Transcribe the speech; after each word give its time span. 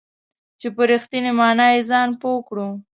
چې 0.59 0.67
په 0.75 0.81
رښتینې 0.91 1.31
معنا 1.39 1.67
یې 1.73 1.81
ځان 1.89 2.09
پوه 2.21 2.39
کړو. 2.47 2.69